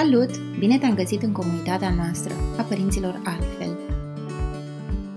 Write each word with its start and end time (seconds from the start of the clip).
Salut! 0.00 0.58
Bine 0.58 0.78
te-am 0.78 0.94
găsit 0.94 1.22
în 1.22 1.32
comunitatea 1.32 1.94
noastră 1.94 2.34
a 2.58 2.62
părinților 2.62 3.22
altfel. 3.24 3.78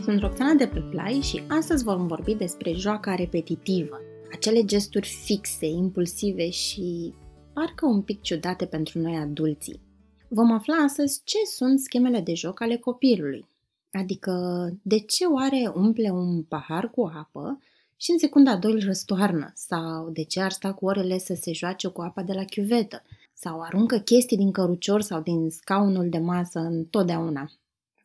Sunt 0.01 0.19
Roxana 0.19 0.53
de 0.53 0.67
Plăplai 0.67 1.19
și 1.21 1.43
astăzi 1.47 1.83
vom 1.83 2.07
vorbi 2.07 2.35
despre 2.35 2.71
joaca 2.71 3.15
repetitivă, 3.15 3.99
acele 4.31 4.65
gesturi 4.65 5.07
fixe, 5.07 5.65
impulsive 5.65 6.49
și 6.49 7.13
parcă 7.53 7.85
un 7.85 8.01
pic 8.01 8.21
ciudate 8.21 8.65
pentru 8.65 8.99
noi 8.99 9.15
adulții. 9.15 9.81
Vom 10.27 10.51
afla 10.51 10.73
astăzi 10.73 11.21
ce 11.23 11.37
sunt 11.45 11.79
schemele 11.79 12.19
de 12.19 12.33
joc 12.33 12.61
ale 12.61 12.77
copilului, 12.77 13.45
adică 13.91 14.33
de 14.81 14.99
ce 14.99 15.25
oare 15.25 15.71
umple 15.75 16.09
un 16.09 16.41
pahar 16.41 16.89
cu 16.89 17.11
apă 17.15 17.59
și 17.97 18.11
în 18.11 18.17
secunda 18.17 18.57
2 18.57 18.71
îl 18.71 18.81
răstoarnă 18.85 19.51
sau 19.55 20.09
de 20.09 20.23
ce 20.23 20.41
ar 20.41 20.51
sta 20.51 20.73
cu 20.73 20.85
orele 20.85 21.17
să 21.17 21.37
se 21.41 21.51
joace 21.53 21.87
cu 21.87 22.01
apa 22.01 22.23
de 22.23 22.33
la 22.33 22.43
chiuvetă– 22.43 23.03
sau 23.43 23.61
aruncă 23.61 23.97
chestii 23.97 24.37
din 24.37 24.51
cărucior 24.51 25.01
sau 25.01 25.21
din 25.21 25.49
scaunul 25.49 26.09
de 26.09 26.17
masă 26.17 26.59
întotdeauna 26.59 27.51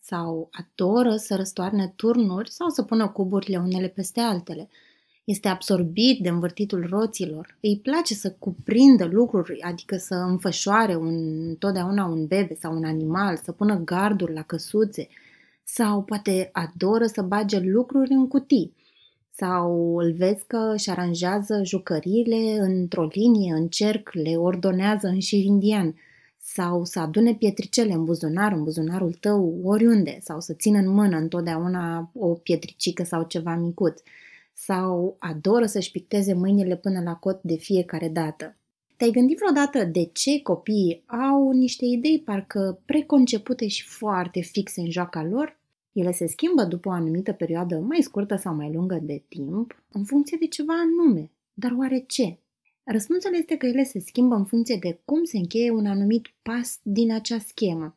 sau 0.02 0.48
adoră 0.51 1.16
să 1.16 1.37
răstoarne 1.37 1.92
turnuri 1.97 2.51
sau 2.51 2.69
să 2.69 2.83
pună 2.83 3.09
cuburile 3.09 3.56
unele 3.56 3.88
peste 3.88 4.20
altele. 4.20 4.69
Este 5.24 5.48
absorbit 5.48 6.23
de 6.23 6.28
învârtitul 6.28 6.87
roților. 6.91 7.59
Îi 7.61 7.80
place 7.83 8.14
să 8.14 8.37
cuprindă 8.38 9.05
lucruri, 9.05 9.61
adică 9.61 9.97
să 9.97 10.14
înfășoare 10.14 10.97
un, 10.97 11.55
totdeauna 11.55 12.05
un 12.05 12.27
bebe 12.27 12.55
sau 12.55 12.77
un 12.77 12.84
animal, 12.84 13.36
să 13.36 13.52
pună 13.52 13.77
garduri 13.77 14.34
la 14.34 14.42
căsuțe 14.42 15.09
sau 15.64 16.02
poate 16.02 16.48
adoră 16.52 17.06
să 17.06 17.23
bage 17.23 17.59
lucruri 17.59 18.12
în 18.12 18.28
cutii 18.28 18.75
sau 19.38 19.97
îl 19.97 20.12
vezi 20.12 20.45
că 20.47 20.73
își 20.74 20.91
aranjează 20.91 21.60
jucăriile 21.65 22.59
într-o 22.60 23.09
linie, 23.12 23.52
în 23.52 23.69
cerc, 23.69 24.11
le 24.12 24.37
ordonează 24.37 25.06
în 25.06 25.19
șir 25.19 25.45
indian, 25.45 25.95
sau 26.39 26.84
să 26.84 27.00
adune 27.00 27.34
pietricele 27.34 27.92
în 27.92 28.05
buzunar, 28.05 28.53
în 28.53 28.62
buzunarul 28.62 29.12
tău, 29.20 29.61
oriunde, 29.64 30.19
sau 30.20 30.41
să 30.41 30.53
țină 30.53 30.78
în 30.78 30.89
mână 30.89 31.17
întotdeauna 31.17 32.11
o 32.14 32.27
pietricică 32.27 33.03
sau 33.05 33.22
ceva 33.22 33.55
micuț, 33.55 34.00
sau 34.53 35.17
adoră 35.19 35.67
să-și 35.67 35.91
picteze 35.91 36.34
mâinile 36.34 36.77
până 36.77 37.00
la 37.00 37.14
cot 37.14 37.42
de 37.42 37.55
fiecare 37.55 38.08
dată. 38.08 38.56
Te-ai 38.97 39.11
gândit 39.11 39.39
vreodată 39.39 39.84
de 39.84 40.05
ce 40.12 40.42
copiii 40.42 41.02
au 41.06 41.50
niște 41.50 41.84
idei 41.84 42.23
parcă 42.25 42.80
preconcepute 42.84 43.67
și 43.67 43.84
foarte 43.84 44.41
fixe 44.41 44.80
în 44.80 44.91
joaca 44.91 45.23
lor? 45.23 45.58
Ele 45.92 46.12
se 46.12 46.27
schimbă 46.27 46.64
după 46.64 46.89
o 46.89 46.92
anumită 46.92 47.33
perioadă 47.33 47.78
mai 47.78 48.03
scurtă 48.03 48.36
sau 48.36 48.55
mai 48.55 48.72
lungă 48.72 48.98
de 49.03 49.22
timp, 49.28 49.83
în 49.92 50.05
funcție 50.05 50.36
de 50.41 50.47
ceva 50.47 50.75
anume. 50.75 51.30
Dar 51.55 51.72
oare 51.78 52.05
ce? 52.06 52.39
Răspunsul 52.84 53.34
este 53.34 53.56
că 53.56 53.67
ele 53.67 53.84
se 53.84 54.00
schimbă 54.00 54.34
în 54.34 54.45
funcție 54.45 54.77
de 54.80 55.00
cum 55.05 55.25
se 55.25 55.36
încheie 55.36 55.70
un 55.70 55.86
anumit 55.86 56.27
pas 56.42 56.80
din 56.83 57.12
acea 57.12 57.39
schemă. 57.39 57.97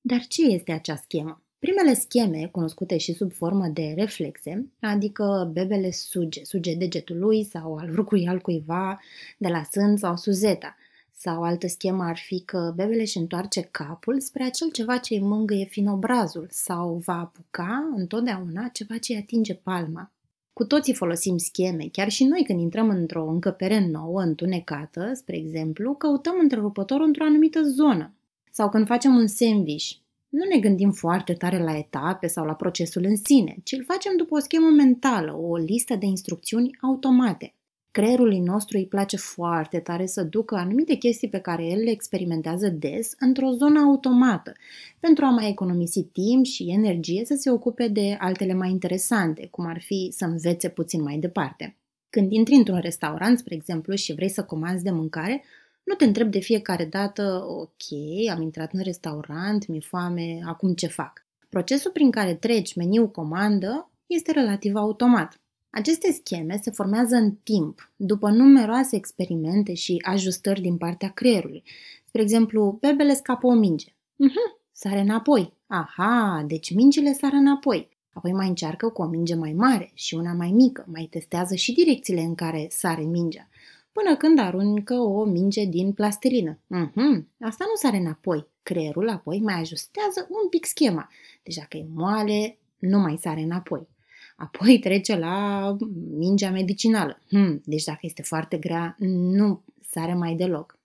Dar 0.00 0.26
ce 0.26 0.44
este 0.44 0.72
acea 0.72 0.96
schemă? 0.96 1.42
Primele 1.58 1.94
scheme, 1.94 2.48
cunoscute 2.52 2.96
și 2.96 3.12
sub 3.12 3.32
formă 3.32 3.66
de 3.66 3.94
reflexe, 3.96 4.72
adică 4.80 5.50
bebele 5.52 5.90
suge, 5.90 6.44
suge 6.44 6.74
degetul 6.74 7.18
lui 7.18 7.44
sau 7.44 7.76
al 7.76 7.90
rucui 7.94 8.26
al 8.26 8.40
cuiva 8.40 9.00
de 9.38 9.48
la 9.48 9.62
sân 9.70 9.96
sau 9.96 10.16
suzeta, 10.16 10.76
sau 11.18 11.42
altă 11.42 11.66
schemă 11.66 12.04
ar 12.04 12.18
fi 12.18 12.40
că 12.40 12.72
bebele 12.74 13.00
își 13.00 13.18
întoarce 13.18 13.60
capul 13.60 14.20
spre 14.20 14.44
acel 14.44 14.70
ceva 14.70 14.96
ce 14.96 15.14
îi 15.14 15.20
mângâie 15.20 15.64
fin 15.64 15.88
obrazul 15.88 16.46
sau 16.50 17.02
va 17.04 17.18
apuca 17.18 17.92
întotdeauna 17.96 18.68
ceva 18.68 18.98
ce 18.98 19.12
îi 19.12 19.18
atinge 19.18 19.54
palma. 19.54 20.10
Cu 20.52 20.64
toții 20.64 20.94
folosim 20.94 21.36
scheme, 21.36 21.88
chiar 21.92 22.08
și 22.08 22.24
noi 22.24 22.44
când 22.46 22.60
intrăm 22.60 22.88
într-o 22.88 23.26
încăpere 23.26 23.86
nouă, 23.86 24.20
întunecată, 24.20 25.12
spre 25.14 25.36
exemplu, 25.36 25.94
căutăm 25.94 26.34
întrerupătorul 26.40 27.06
într-o 27.06 27.24
anumită 27.24 27.62
zonă. 27.62 28.14
Sau 28.50 28.68
când 28.68 28.86
facem 28.86 29.14
un 29.14 29.26
sandwich, 29.26 29.90
nu 30.28 30.44
ne 30.44 30.58
gândim 30.58 30.90
foarte 30.90 31.32
tare 31.32 31.62
la 31.62 31.76
etape 31.76 32.26
sau 32.26 32.44
la 32.44 32.54
procesul 32.54 33.04
în 33.04 33.16
sine, 33.16 33.56
ci 33.64 33.72
îl 33.72 33.84
facem 33.84 34.16
după 34.16 34.34
o 34.34 34.38
schemă 34.38 34.68
mentală, 34.68 35.36
o 35.36 35.56
listă 35.56 35.94
de 35.94 36.06
instrucțiuni 36.06 36.76
automate 36.80 37.54
creierului 37.96 38.38
nostru 38.38 38.76
îi 38.76 38.86
place 38.86 39.16
foarte 39.16 39.78
tare 39.78 40.06
să 40.06 40.22
ducă 40.22 40.54
anumite 40.54 40.94
chestii 40.94 41.28
pe 41.28 41.38
care 41.38 41.66
el 41.66 41.78
le 41.82 41.90
experimentează 41.90 42.68
des 42.68 43.12
într-o 43.18 43.50
zonă 43.50 43.80
automată, 43.80 44.52
pentru 45.00 45.24
a 45.24 45.30
mai 45.30 45.48
economisi 45.48 46.02
timp 46.02 46.44
și 46.44 46.70
energie 46.70 47.24
să 47.24 47.34
se 47.38 47.50
ocupe 47.50 47.88
de 47.88 48.16
altele 48.18 48.54
mai 48.54 48.70
interesante, 48.70 49.48
cum 49.50 49.66
ar 49.66 49.80
fi 49.80 50.08
să 50.16 50.24
învețe 50.24 50.68
puțin 50.68 51.02
mai 51.02 51.18
departe. 51.18 51.76
Când 52.10 52.32
intri 52.32 52.54
într-un 52.54 52.80
restaurant, 52.80 53.38
spre 53.38 53.54
exemplu, 53.54 53.94
și 53.94 54.14
vrei 54.14 54.28
să 54.28 54.44
comanzi 54.44 54.84
de 54.84 54.90
mâncare, 54.90 55.44
nu 55.82 55.94
te 55.94 56.04
întreb 56.04 56.30
de 56.30 56.38
fiecare 56.38 56.84
dată, 56.84 57.44
ok, 57.48 58.30
am 58.30 58.42
intrat 58.42 58.72
în 58.72 58.82
restaurant, 58.82 59.66
mi-e 59.66 59.80
foame, 59.80 60.40
acum 60.46 60.74
ce 60.74 60.86
fac? 60.86 61.26
Procesul 61.48 61.90
prin 61.90 62.10
care 62.10 62.34
treci 62.34 62.74
meniu 62.74 63.08
comandă 63.08 63.90
este 64.06 64.32
relativ 64.32 64.74
automat. 64.74 65.40
Aceste 65.76 66.12
scheme 66.12 66.58
se 66.62 66.70
formează 66.70 67.14
în 67.14 67.32
timp, 67.42 67.92
după 67.96 68.30
numeroase 68.30 68.96
experimente 68.96 69.74
și 69.74 70.02
ajustări 70.04 70.60
din 70.60 70.76
partea 70.76 71.10
creierului. 71.10 71.62
Spre 72.06 72.22
exemplu, 72.22 72.78
bebele 72.80 73.14
scapă 73.14 73.46
o 73.46 73.54
minge. 73.54 73.90
Uh-huh, 73.90 74.60
sare 74.72 75.00
înapoi. 75.00 75.52
Aha, 75.66 76.44
deci 76.46 76.74
mingile 76.74 77.12
sar 77.12 77.32
înapoi. 77.32 77.88
Apoi 78.12 78.32
mai 78.32 78.48
încearcă 78.48 78.88
cu 78.88 79.02
o 79.02 79.06
minge 79.06 79.34
mai 79.34 79.52
mare 79.52 79.90
și 79.94 80.14
una 80.14 80.32
mai 80.32 80.50
mică, 80.50 80.84
mai 80.88 81.06
testează 81.10 81.54
și 81.54 81.72
direcțiile 81.72 82.20
în 82.20 82.34
care 82.34 82.66
sare 82.70 83.02
mingea, 83.02 83.48
până 83.92 84.16
când 84.16 84.38
aruncă 84.38 84.94
o 84.94 85.24
minge 85.24 85.64
din 85.64 85.92
plastilină. 85.92 86.52
Uh-huh, 86.52 87.22
asta 87.40 87.64
nu 87.68 87.74
sare 87.74 87.96
înapoi. 87.96 88.46
Creierul 88.62 89.08
apoi 89.08 89.40
mai 89.40 89.60
ajustează 89.60 90.26
un 90.30 90.48
pic 90.48 90.64
schema. 90.64 91.08
Deja 91.42 91.66
că 91.68 91.76
e 91.76 91.86
moale, 91.94 92.58
nu 92.78 92.98
mai 92.98 93.18
sare 93.20 93.40
înapoi. 93.40 93.88
Apoi 94.36 94.78
trece 94.78 95.16
la 95.16 95.76
mingea 96.16 96.50
medicinală. 96.50 97.20
Hmm, 97.28 97.62
deci 97.64 97.84
dacă 97.84 97.98
este 98.02 98.22
foarte 98.22 98.56
grea, 98.56 98.96
nu 98.98 99.62
sare 99.90 100.14
mai 100.14 100.34
deloc. 100.34 100.78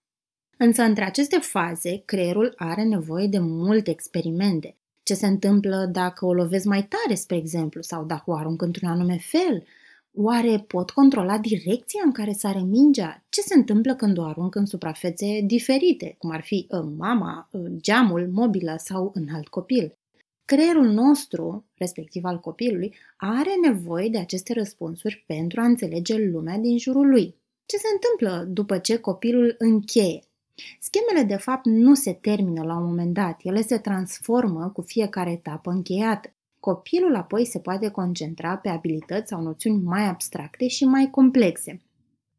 Însă 0.58 0.82
între 0.82 1.04
aceste 1.04 1.38
faze, 1.38 2.02
creierul 2.06 2.54
are 2.56 2.84
nevoie 2.84 3.28
de 3.28 3.40
multe 3.40 3.92
experimente. 3.92 4.76
Ce 5.04 5.14
se 5.14 5.28
întâmplă 5.28 5.90
dacă 5.92 6.26
o 6.26 6.34
lovesc 6.34 6.66
mai 6.66 6.88
tare, 6.88 7.16
spre 7.16 7.36
exemplu, 7.36 7.82
sau 7.82 8.06
dacă 8.06 8.24
o 8.26 8.36
arunc 8.36 8.62
într-un 8.62 8.90
anume 8.90 9.18
fel? 9.18 9.64
Oare 10.14 10.64
pot 10.68 10.90
controla 10.90 11.38
direcția 11.38 12.02
în 12.06 12.12
care 12.12 12.32
sare 12.32 12.60
mingea? 12.60 13.24
Ce 13.30 13.42
se 13.42 13.54
întâmplă 13.54 13.96
când 13.96 14.18
o 14.18 14.24
arunc 14.24 14.56
în 14.56 14.66
suprafețe 14.66 15.42
diferite, 15.46 16.16
cum 16.18 16.32
ar 16.32 16.42
fi 16.42 16.68
uh, 16.70 16.92
mama, 16.98 17.50
uh, 17.52 17.72
geamul, 17.76 18.30
mobila 18.32 18.78
sau 18.78 19.12
în 19.14 19.28
alt 19.34 19.48
copil? 19.48 19.96
Creierul 20.56 20.88
nostru, 20.88 21.66
respectiv 21.78 22.24
al 22.24 22.40
copilului, 22.40 22.96
are 23.18 23.50
nevoie 23.62 24.10
de 24.10 24.18
aceste 24.18 24.54
răspunsuri 24.54 25.24
pentru 25.28 25.62
a 25.62 25.66
înțelege 25.66 26.18
lumea 26.18 26.58
din 26.58 26.78
jurul 26.78 27.10
lui. 27.10 27.36
Ce 27.66 27.78
se 27.78 27.88
întâmplă 27.94 28.46
după 28.54 28.78
ce 28.78 28.98
copilul 28.98 29.56
încheie? 29.58 30.24
Schemele, 30.80 31.28
de 31.28 31.36
fapt, 31.36 31.66
nu 31.66 31.94
se 31.94 32.14
termină 32.14 32.64
la 32.64 32.78
un 32.78 32.84
moment 32.84 33.14
dat, 33.14 33.40
ele 33.44 33.62
se 33.62 33.78
transformă 33.78 34.70
cu 34.74 34.82
fiecare 34.82 35.32
etapă 35.32 35.72
încheiată. 35.72 36.34
Copilul 36.60 37.16
apoi 37.16 37.46
se 37.46 37.60
poate 37.60 37.90
concentra 37.90 38.58
pe 38.58 38.70
abilități 38.70 39.30
sau 39.30 39.42
noțiuni 39.42 39.84
mai 39.84 40.08
abstracte 40.08 40.68
și 40.68 40.86
mai 40.86 41.10
complexe. 41.10 41.82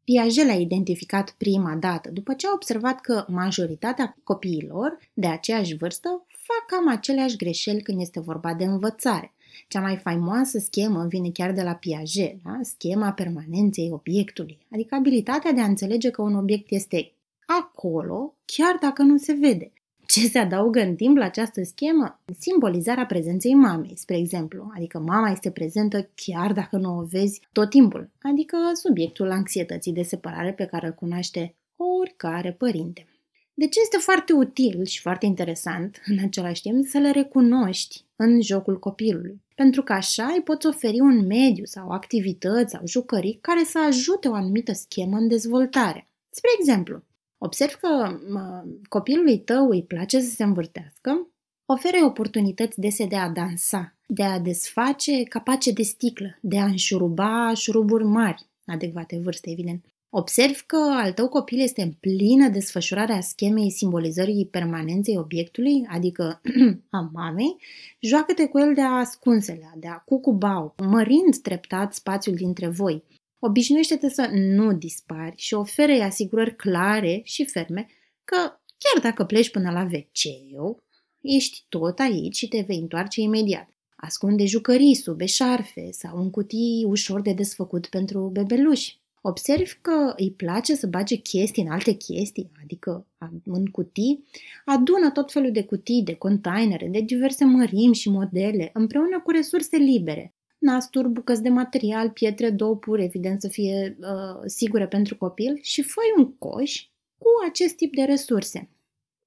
Piaget 0.03 0.45
l-a 0.45 0.53
identificat 0.53 1.35
prima 1.37 1.75
dată, 1.75 2.09
după 2.09 2.33
ce 2.33 2.47
a 2.47 2.53
observat 2.53 2.99
că 2.99 3.25
majoritatea 3.27 4.15
copiilor 4.23 4.97
de 5.13 5.27
aceeași 5.27 5.75
vârstă 5.75 6.25
fac 6.53 6.79
cam 6.79 6.87
aceleași 6.87 7.37
greșeli 7.37 7.81
când 7.81 8.01
este 8.01 8.19
vorba 8.19 8.53
de 8.53 8.63
învățare. 8.63 9.33
Cea 9.67 9.81
mai 9.81 9.97
faimoasă 9.97 10.59
schemă 10.59 11.05
vine 11.09 11.29
chiar 11.29 11.51
de 11.51 11.61
la 11.61 11.73
Piaget, 11.73 12.35
da? 12.43 12.59
schema 12.61 13.11
permanenței 13.11 13.89
obiectului, 13.91 14.57
adică 14.71 14.95
abilitatea 14.95 15.51
de 15.51 15.61
a 15.61 15.65
înțelege 15.65 16.09
că 16.09 16.21
un 16.21 16.35
obiect 16.35 16.71
este 16.71 17.11
acolo, 17.45 18.35
chiar 18.45 18.77
dacă 18.81 19.01
nu 19.01 19.17
se 19.17 19.33
vede. 19.33 19.71
Ce 20.05 20.27
se 20.27 20.37
adaugă 20.37 20.79
în 20.79 20.95
timp 20.95 21.17
la 21.17 21.25
această 21.25 21.63
schemă? 21.63 22.19
Simbolizarea 22.39 23.05
prezenței 23.05 23.53
mamei, 23.53 23.93
spre 23.95 24.17
exemplu, 24.17 24.71
adică 24.75 24.99
mama 24.99 25.29
este 25.29 25.51
prezentă 25.51 26.09
chiar 26.15 26.53
dacă 26.53 26.77
nu 26.77 26.97
o 26.97 27.03
vezi 27.03 27.41
tot 27.51 27.69
timpul, 27.69 28.09
adică 28.21 28.57
subiectul 28.73 29.31
anxietății 29.31 29.93
de 29.93 30.01
separare 30.01 30.53
pe 30.53 30.65
care 30.65 30.87
îl 30.87 30.93
cunoaște 30.93 31.55
oricare 31.75 32.51
părinte. 32.51 33.07
Deci 33.53 33.75
este 33.75 33.97
foarte 33.97 34.33
util 34.33 34.85
și 34.85 34.99
foarte 34.99 35.25
interesant 35.25 36.01
în 36.05 36.17
același 36.23 36.61
timp 36.61 36.85
să 36.85 36.97
le 36.97 37.11
recunoști 37.11 38.05
în 38.15 38.41
jocul 38.41 38.79
copilului. 38.79 39.41
Pentru 39.55 39.83
că 39.83 39.93
așa 39.93 40.25
îi 40.25 40.41
poți 40.43 40.67
oferi 40.67 40.99
un 40.99 41.25
mediu 41.25 41.65
sau 41.65 41.89
activități 41.89 42.71
sau 42.71 42.87
jucării 42.87 43.37
care 43.41 43.63
să 43.63 43.79
ajute 43.79 44.27
o 44.27 44.33
anumită 44.33 44.73
schemă 44.73 45.17
în 45.17 45.27
dezvoltare. 45.27 46.07
Spre 46.29 46.49
exemplu, 46.59 47.03
observ 47.37 47.73
că 47.73 48.19
mă, 48.29 48.63
copilului 48.89 49.39
tău 49.39 49.69
îi 49.69 49.83
place 49.83 50.19
să 50.19 50.29
se 50.29 50.43
învârtească, 50.43 51.27
oferă 51.65 52.05
oportunități 52.05 52.79
dese 52.79 53.05
de 53.05 53.15
a 53.15 53.29
dansa, 53.29 53.95
de 54.07 54.23
a 54.23 54.39
desface 54.39 55.23
capace 55.23 55.71
de 55.71 55.83
sticlă, 55.83 56.37
de 56.41 56.59
a 56.59 56.65
înșuruba 56.65 57.53
șuruburi 57.53 58.03
mari, 58.03 58.45
adecvate 58.65 59.19
vârste, 59.23 59.49
evident, 59.49 59.85
Observi 60.15 60.63
că 60.65 60.77
al 60.77 61.13
tău 61.13 61.29
copil 61.29 61.59
este 61.59 61.81
în 61.81 61.91
plină 61.91 62.49
desfășurare 62.49 63.13
a 63.13 63.21
schemei 63.21 63.71
simbolizării 63.71 64.47
permanenței 64.51 65.17
obiectului, 65.17 65.85
adică 65.89 66.41
a 66.89 67.09
mamei, 67.13 67.55
joacă-te 67.99 68.47
cu 68.47 68.59
el 68.59 68.73
de-a 68.73 68.89
ascunselea, 68.89 69.73
de-a 69.75 70.03
cucubau, 70.05 70.73
mărind 70.77 71.37
treptat 71.41 71.93
spațiul 71.93 72.35
dintre 72.35 72.67
voi. 72.67 73.03
Obișnuiește-te 73.39 74.09
să 74.09 74.29
nu 74.33 74.73
dispari 74.73 75.35
și 75.37 75.53
oferă-i 75.53 76.01
asigurări 76.01 76.55
clare 76.55 77.21
și 77.23 77.45
ferme 77.45 77.87
că 78.23 78.37
chiar 78.77 79.01
dacă 79.01 79.23
pleci 79.23 79.51
până 79.51 79.71
la 79.71 79.83
wc 79.83 80.77
ești 81.21 81.65
tot 81.69 81.99
aici 81.99 82.35
și 82.35 82.47
te 82.47 82.63
vei 82.67 82.77
întoarce 82.77 83.21
imediat. 83.21 83.69
Ascunde 83.95 84.45
jucării 84.45 84.95
sub 84.95 85.21
eșarfe 85.21 85.91
sau 85.91 86.17
în 86.17 86.29
cutii 86.29 86.85
ușor 86.87 87.21
de 87.21 87.33
desfăcut 87.33 87.87
pentru 87.87 88.29
bebeluși. 88.33 89.01
Observi 89.25 89.77
că 89.81 90.13
îi 90.17 90.31
place 90.31 90.75
să 90.75 90.87
bage 90.87 91.15
chestii 91.15 91.63
în 91.63 91.71
alte 91.71 91.93
chestii, 91.93 92.51
adică 92.63 93.07
în 93.45 93.65
cutii, 93.65 94.23
adună 94.65 95.11
tot 95.11 95.31
felul 95.31 95.51
de 95.51 95.63
cutii, 95.63 96.03
de 96.03 96.13
containere, 96.15 96.87
de 96.87 96.99
diverse 96.99 97.45
mărimi 97.45 97.95
și 97.95 98.09
modele, 98.09 98.69
împreună 98.73 99.21
cu 99.21 99.31
resurse 99.31 99.77
libere. 99.77 100.35
Nasturi, 100.57 101.09
bucăți 101.09 101.41
de 101.41 101.49
material, 101.49 102.09
pietre, 102.09 102.49
dopuri, 102.49 103.03
evident 103.03 103.41
să 103.41 103.47
fie 103.47 103.97
uh, 103.99 104.41
sigure 104.45 104.87
pentru 104.87 105.17
copil 105.17 105.59
și 105.61 105.81
fă 105.81 106.01
un 106.17 106.33
coș 106.37 106.81
cu 107.17 107.27
acest 107.49 107.75
tip 107.75 107.95
de 107.95 108.03
resurse. 108.03 108.69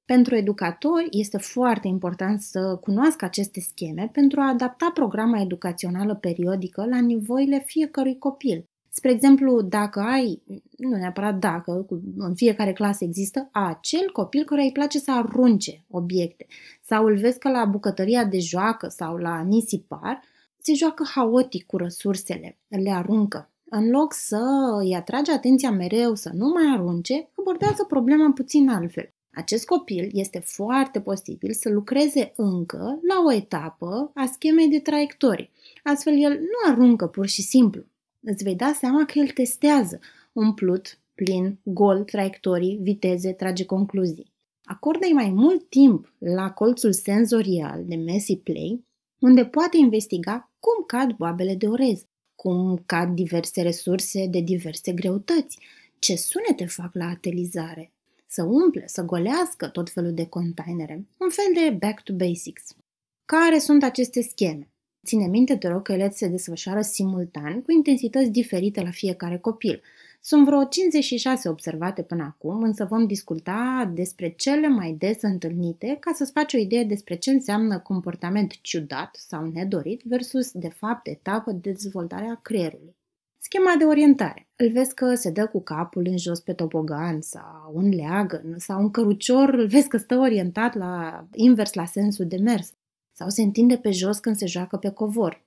Pentru 0.05 0.35
educatori 0.35 1.09
este 1.11 1.39
foarte 1.39 1.89
important 1.89 2.41
să 2.41 2.79
cunoască 2.81 3.25
aceste 3.25 3.61
scheme 3.61 4.11
pentru 4.13 4.41
a 4.41 4.49
adapta 4.49 4.91
programa 4.95 5.41
educațională 5.41 6.15
periodică 6.15 6.87
la 6.87 7.01
nivoile 7.01 7.63
fiecărui 7.67 8.19
copil. 8.19 8.65
Spre 8.99 9.11
exemplu, 9.11 9.61
dacă 9.61 10.01
ai, 10.01 10.43
nu 10.77 10.97
neapărat 10.97 11.39
dacă, 11.39 11.87
în 12.17 12.35
fiecare 12.35 12.73
clasă 12.73 13.05
există, 13.05 13.49
acel 13.53 14.11
copil 14.13 14.45
care 14.45 14.63
îi 14.63 14.73
place 14.73 14.99
să 14.99 15.13
arunce 15.13 15.85
obiecte 15.91 16.47
sau 16.83 17.05
îl 17.05 17.17
vezi 17.17 17.39
că 17.39 17.51
la 17.51 17.65
bucătăria 17.65 18.25
de 18.25 18.39
joacă 18.39 18.89
sau 18.89 19.17
la 19.17 19.43
nisipar 19.43 20.23
se 20.59 20.75
joacă 20.75 21.05
haotic 21.15 21.67
cu 21.67 21.77
resursele, 21.77 22.59
le 22.69 22.91
aruncă. 22.91 23.51
În 23.65 23.91
loc 23.91 24.13
să 24.13 24.43
îi 24.81 24.95
atrage 24.95 25.33
atenția 25.33 25.71
mereu 25.71 26.15
să 26.15 26.31
nu 26.35 26.49
mai 26.49 26.75
arunce, 26.75 27.29
abordează 27.39 27.85
problema 27.89 28.33
puțin 28.35 28.69
altfel. 28.69 29.13
Acest 29.33 29.67
copil 29.67 30.11
este 30.13 30.39
foarte 30.39 31.01
posibil 31.01 31.53
să 31.53 31.69
lucreze 31.71 32.33
încă 32.37 32.99
la 33.09 33.23
o 33.27 33.33
etapă 33.33 34.11
a 34.15 34.27
schemei 34.33 34.69
de 34.69 34.79
traiectorii. 34.79 35.51
Astfel, 35.83 36.23
el 36.23 36.33
nu 36.33 36.73
aruncă 36.73 37.07
pur 37.07 37.27
și 37.27 37.43
simplu. 37.43 37.85
Îți 38.29 38.45
vei 38.45 38.55
da 38.55 38.73
seama 38.73 39.05
că 39.05 39.19
el 39.19 39.29
testează 39.29 39.99
umplut, 40.33 40.99
plin, 41.15 41.59
gol, 41.63 42.05
traiectorii, 42.05 42.79
viteze, 42.83 43.33
trage 43.33 43.65
concluzii. 43.65 44.33
Acordă-i 44.65 45.13
mai 45.13 45.31
mult 45.31 45.69
timp 45.69 46.15
la 46.19 46.51
colțul 46.51 46.93
senzorial 46.93 47.85
de 47.85 47.95
messy 47.95 48.37
play, 48.37 48.85
unde 49.21 49.45
poate 49.45 49.77
investiga 49.77 50.51
cum 50.59 50.85
cad 50.87 51.13
boabele 51.13 51.55
de 51.55 51.67
orez, 51.67 52.05
cum 52.35 52.83
cad 52.87 53.15
diverse 53.15 53.63
resurse 53.63 54.27
de 54.27 54.41
diverse 54.41 54.93
greutăți, 54.93 55.59
ce 55.99 56.17
sunete 56.17 56.67
fac 56.67 56.95
la 56.95 57.05
atelizare, 57.05 57.93
să 58.27 58.43
umple, 58.43 58.87
să 58.87 59.03
golească 59.03 59.69
tot 59.69 59.91
felul 59.91 60.15
de 60.15 60.27
containere, 60.27 61.07
un 61.19 61.31
fel 61.31 61.53
de 61.55 61.77
back 61.79 62.03
to 62.03 62.13
basics. 62.13 62.77
Care 63.25 63.59
sunt 63.59 63.83
aceste 63.83 64.21
scheme? 64.21 64.69
Ține 65.07 65.27
minte, 65.27 65.57
te 65.57 65.69
rog, 65.69 65.83
că 65.83 65.93
ele 65.93 66.11
se 66.11 66.29
desfășoară 66.29 66.81
simultan, 66.81 67.63
cu 67.63 67.73
intensități 67.73 68.31
diferite 68.31 68.81
la 68.81 68.91
fiecare 68.91 69.39
copil. 69.39 69.83
Sunt 70.21 70.45
vreo 70.45 70.65
56 70.65 71.49
observate 71.49 72.03
până 72.03 72.23
acum, 72.23 72.63
însă 72.63 72.85
vom 72.85 73.07
discuta 73.07 73.91
despre 73.95 74.35
cele 74.37 74.69
mai 74.69 74.97
des 74.99 75.23
întâlnite 75.23 75.97
ca 76.01 76.13
să-ți 76.15 76.33
faci 76.33 76.55
o 76.55 76.59
idee 76.59 76.85
despre 76.85 77.17
ce 77.17 77.31
înseamnă 77.31 77.79
comportament 77.79 78.61
ciudat 78.61 79.17
sau 79.19 79.45
nedorit 79.45 80.03
versus, 80.05 80.53
de 80.53 80.69
fapt, 80.69 81.07
etapă 81.07 81.53
de 81.53 81.71
dezvoltare 81.71 82.27
a 82.27 82.41
creierului. 82.43 82.97
Schema 83.39 83.75
de 83.79 83.85
orientare. 83.85 84.49
Îl 84.57 84.71
vezi 84.71 84.95
că 84.95 85.15
se 85.15 85.31
dă 85.31 85.47
cu 85.47 85.63
capul 85.63 86.07
în 86.07 86.19
jos 86.19 86.41
pe 86.41 86.53
tobogan 86.53 87.21
sau 87.21 87.71
un 87.75 87.89
leagăn 87.89 88.55
sau 88.57 88.81
un 88.81 88.91
cărucior, 88.91 89.49
îl 89.49 89.67
vezi 89.67 89.89
că 89.89 89.97
stă 89.97 90.17
orientat 90.17 90.75
la 90.75 91.25
invers 91.33 91.73
la 91.73 91.85
sensul 91.85 92.27
de 92.27 92.37
mers 92.37 92.73
sau 93.17 93.29
se 93.29 93.43
întinde 93.43 93.77
pe 93.77 93.91
jos 93.91 94.19
când 94.19 94.37
se 94.37 94.47
joacă 94.47 94.77
pe 94.77 94.91
covor. 94.91 95.45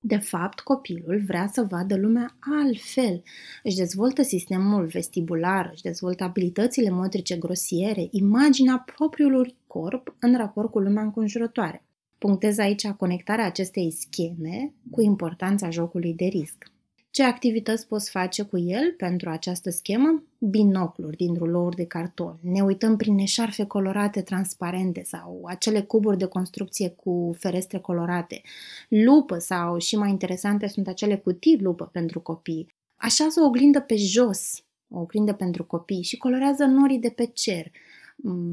De 0.00 0.16
fapt, 0.16 0.60
copilul 0.60 1.22
vrea 1.26 1.46
să 1.52 1.66
vadă 1.70 1.96
lumea 1.96 2.36
altfel. 2.40 3.22
Își 3.62 3.76
dezvoltă 3.76 4.22
sistemul 4.22 4.86
vestibular, 4.86 5.70
își 5.72 5.82
dezvoltă 5.82 6.24
abilitățile 6.24 6.90
motrice 6.90 7.36
grosiere, 7.36 8.08
imaginea 8.10 8.84
propriului 8.96 9.56
corp 9.66 10.16
în 10.18 10.36
raport 10.36 10.70
cu 10.70 10.78
lumea 10.78 11.02
înconjurătoare. 11.02 11.84
Punctez 12.18 12.58
aici 12.58 12.86
conectarea 12.88 13.46
acestei 13.46 13.90
scheme 13.90 14.74
cu 14.90 15.00
importanța 15.00 15.70
jocului 15.70 16.14
de 16.14 16.24
risc. 16.24 16.72
Ce 17.18 17.24
activități 17.24 17.86
poți 17.86 18.10
face 18.10 18.42
cu 18.42 18.58
el 18.58 18.94
pentru 18.96 19.28
această 19.28 19.70
schemă? 19.70 20.22
Binocluri 20.38 21.16
din 21.16 21.34
rulouri 21.34 21.76
de 21.76 21.84
carton. 21.84 22.38
Ne 22.42 22.62
uităm 22.62 22.96
prin 22.96 23.18
eșarfe 23.18 23.64
colorate 23.64 24.22
transparente 24.22 25.02
sau 25.04 25.42
acele 25.46 25.80
cuburi 25.80 26.18
de 26.18 26.24
construcție 26.24 26.88
cu 26.88 27.36
ferestre 27.38 27.78
colorate. 27.78 28.42
Lupă 28.88 29.38
sau, 29.38 29.78
și 29.78 29.96
mai 29.96 30.10
interesante, 30.10 30.66
sunt 30.66 30.88
acele 30.88 31.16
cutii 31.16 31.58
lupă 31.60 31.88
pentru 31.92 32.20
copii. 32.20 32.74
Așează 32.96 33.40
o 33.40 33.44
oglindă 33.44 33.80
pe 33.80 33.96
jos, 33.96 34.64
o 34.88 34.98
oglindă 34.98 35.32
pentru 35.32 35.64
copii 35.64 36.02
și 36.02 36.16
colorează 36.16 36.64
norii 36.64 36.98
de 36.98 37.10
pe 37.10 37.24
cer. 37.24 37.70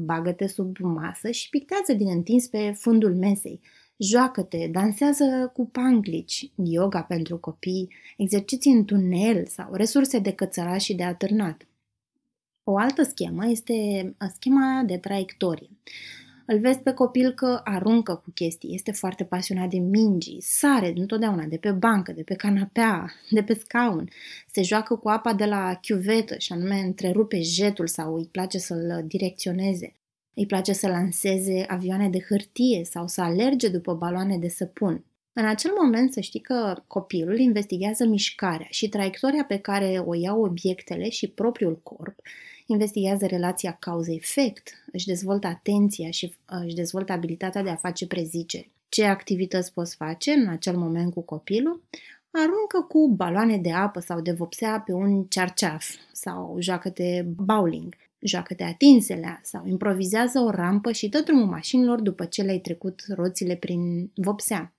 Bagă-te 0.04 0.46
sub 0.46 0.76
masă 0.78 1.30
și 1.30 1.48
pictează 1.48 1.92
din 1.92 2.08
întins 2.08 2.46
pe 2.46 2.74
fundul 2.78 3.14
mesei. 3.14 3.60
Joacă-te, 3.98 4.66
dansează 4.66 5.50
cu 5.54 5.66
panglici, 5.66 6.50
yoga 6.54 7.02
pentru 7.02 7.38
copii, 7.38 7.88
exerciții 8.16 8.72
în 8.72 8.84
tunel 8.84 9.46
sau 9.46 9.74
resurse 9.74 10.18
de 10.18 10.32
cățăra 10.32 10.78
și 10.78 10.94
de 10.94 11.02
atârnat. 11.02 11.66
O 12.64 12.76
altă 12.76 13.02
schemă 13.02 13.46
este 13.46 13.74
schema 14.34 14.82
de 14.86 14.98
traiectorie. 14.98 15.70
Îl 16.46 16.58
vezi 16.58 16.78
pe 16.78 16.92
copil 16.92 17.30
că 17.30 17.60
aruncă 17.64 18.14
cu 18.14 18.30
chestii, 18.30 18.74
este 18.74 18.92
foarte 18.92 19.24
pasionat 19.24 19.70
de 19.70 19.78
mingi, 19.78 20.36
sare 20.40 20.92
întotdeauna 20.96 21.44
de 21.44 21.56
pe 21.56 21.70
bancă, 21.70 22.12
de 22.12 22.22
pe 22.22 22.34
canapea, 22.34 23.12
de 23.30 23.42
pe 23.42 23.54
scaun, 23.54 24.08
se 24.50 24.62
joacă 24.62 24.96
cu 24.96 25.08
apa 25.08 25.34
de 25.34 25.44
la 25.44 25.78
chiuvetă 25.82 26.38
și 26.38 26.52
anume 26.52 26.78
întrerupe 26.78 27.40
jetul 27.40 27.86
sau 27.86 28.14
îi 28.14 28.28
place 28.30 28.58
să-l 28.58 29.04
direcționeze. 29.06 29.94
Îi 30.38 30.46
place 30.46 30.72
să 30.72 30.88
lanseze 30.88 31.64
avioane 31.68 32.08
de 32.08 32.20
hârtie 32.28 32.84
sau 32.84 33.06
să 33.06 33.20
alerge 33.20 33.68
după 33.68 33.94
baloane 33.94 34.38
de 34.38 34.48
săpun. 34.48 35.04
În 35.32 35.46
acel 35.46 35.70
moment 35.80 36.12
să 36.12 36.20
știi 36.20 36.40
că 36.40 36.82
copilul 36.86 37.38
investigează 37.38 38.04
mișcarea 38.04 38.66
și 38.70 38.88
traiectoria 38.88 39.44
pe 39.44 39.58
care 39.58 40.02
o 40.06 40.14
iau 40.14 40.44
obiectele 40.44 41.08
și 41.08 41.28
propriul 41.28 41.80
corp, 41.82 42.20
investigează 42.66 43.26
relația 43.26 43.76
cauză-efect, 43.80 44.84
își 44.92 45.06
dezvoltă 45.06 45.46
atenția 45.46 46.10
și 46.10 46.24
uh, 46.24 46.60
își 46.64 46.74
dezvoltă 46.74 47.12
abilitatea 47.12 47.62
de 47.62 47.70
a 47.70 47.76
face 47.76 48.06
preziceri. 48.06 48.70
Ce 48.88 49.04
activități 49.04 49.72
poți 49.72 49.96
face 49.96 50.30
în 50.30 50.48
acel 50.48 50.76
moment 50.76 51.12
cu 51.12 51.20
copilul? 51.20 51.82
Aruncă 52.30 52.86
cu 52.88 53.08
baloane 53.08 53.58
de 53.58 53.72
apă 53.72 54.00
sau 54.00 54.20
de 54.20 54.32
vopsea 54.32 54.80
pe 54.80 54.92
un 54.92 55.24
cearceaf 55.24 55.90
sau 56.12 56.56
joacă 56.60 56.88
de 56.88 57.24
bowling– 57.26 57.94
joacă-te 58.18 58.62
atinselea 58.62 59.40
sau 59.42 59.66
improvizează 59.66 60.38
o 60.38 60.50
rampă 60.50 60.92
și 60.92 61.08
dă 61.08 61.20
drumul 61.20 61.46
mașinilor 61.46 62.00
după 62.00 62.24
ce 62.24 62.42
le-ai 62.42 62.58
trecut 62.58 63.04
roțile 63.08 63.56
prin 63.56 64.10
vopsea. 64.14 64.74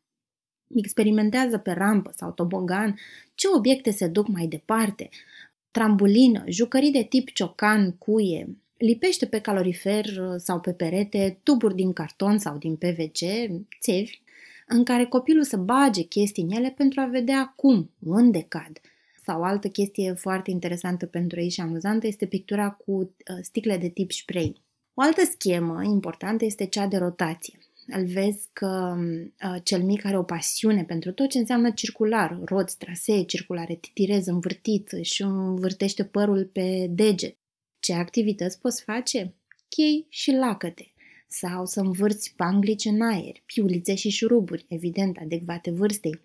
Experimentează 0.68 1.58
pe 1.58 1.72
rampă 1.72 2.12
sau 2.16 2.32
tobogan 2.32 3.00
ce 3.36 3.48
obiecte 3.56 3.92
se 3.92 4.08
duc 4.08 4.28
mai 4.28 4.48
departe, 4.48 5.10
trambulină, 5.72 6.44
jucării 6.48 6.92
de 6.92 7.04
tip 7.04 7.30
ciocan, 7.30 7.92
cuie, 7.92 8.58
lipește 8.78 9.26
pe 9.26 9.40
calorifer 9.40 10.06
sau 10.38 10.60
pe 10.60 10.74
perete 10.74 11.40
tuburi 11.44 11.76
din 11.76 11.94
carton 11.94 12.38
sau 12.38 12.58
din 12.58 12.76
PVC, 12.76 13.20
țevi, 13.82 14.22
în 14.68 14.84
care 14.84 15.06
copilul 15.06 15.44
să 15.44 15.58
bage 15.58 16.02
chestii 16.02 16.44
în 16.44 16.50
ele 16.50 16.70
pentru 16.70 17.00
a 17.00 17.06
vedea 17.06 17.54
cum, 17.56 17.92
unde 18.00 18.42
cad– 18.42 18.82
sau 19.28 19.44
altă 19.44 19.68
chestie 19.68 20.14
foarte 20.14 20.52
interesantă 20.52 21.06
pentru 21.06 21.40
ei 21.40 21.50
și 21.50 21.62
amuzantă 21.62 22.08
este 22.08 22.26
pictura 22.26 22.70
cu 22.70 22.92
uh, 22.92 23.38
sticle 23.42 23.78
de 23.78 23.90
tip 23.90 24.12
spray. 24.12 24.62
O 24.94 25.02
altă 25.02 25.22
schemă 25.32 25.84
importantă 25.84 26.46
este 26.46 26.66
cea 26.66 26.88
de 26.88 26.98
rotație. 26.98 27.60
Îl 27.88 28.06
vezi 28.06 28.50
că 28.54 28.96
uh, 28.98 29.56
cel 29.64 29.84
mic 29.84 30.06
are 30.06 30.18
o 30.18 30.24
pasiune 30.24 30.84
pentru 30.84 31.12
tot 31.12 31.30
ce 31.30 31.38
înseamnă 31.38 31.72
circular, 31.72 32.40
roți, 32.46 32.78
trasee 32.78 33.24
circulare, 33.24 33.76
titirez, 33.76 34.26
învârtit, 34.28 34.90
și 35.02 35.22
învârtește 35.22 36.04
părul 36.04 36.46
pe 36.54 36.88
deget. 36.90 37.38
Ce 37.80 37.94
activități 37.94 38.60
poți 38.60 38.84
face? 38.84 39.34
Chei 39.68 40.06
și 40.10 40.32
lacăte. 40.32 40.92
Sau 41.28 41.66
să 41.66 41.80
învârți 41.80 42.34
panglici 42.36 42.86
în 42.86 43.02
aer, 43.02 43.36
piulițe 43.46 43.96
și 43.96 44.10
șuruburi, 44.10 44.66
evident, 44.68 45.18
adecvate 45.18 45.72
vârstei 45.72 46.20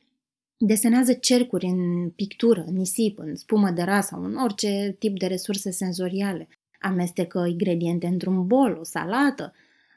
Desenează 0.65 1.13
cercuri 1.13 1.67
în 1.67 2.11
pictură, 2.11 2.65
în 2.67 2.77
nisip, 2.77 3.19
în 3.19 3.35
spumă 3.35 3.71
de 3.71 3.83
ras 3.83 4.07
sau 4.07 4.23
în 4.23 4.37
orice 4.37 4.97
tip 4.99 5.19
de 5.19 5.27
resurse 5.27 5.71
senzoriale. 5.71 6.49
Amestecă 6.81 7.47
ingrediente 7.49 8.07
într-un 8.07 8.47
bol, 8.47 8.77
o 8.81 8.85
salată, 8.85 9.53